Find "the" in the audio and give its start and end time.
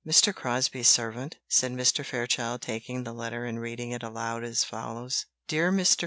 3.03-3.13